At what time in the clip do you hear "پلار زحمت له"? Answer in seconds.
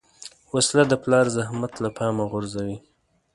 1.03-1.89